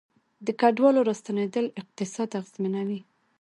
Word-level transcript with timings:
د 0.45 0.47
کډوالو 0.61 1.07
راستنیدل 1.09 1.65
اقتصاد 1.81 2.29
اغیزمنوي 2.39 2.99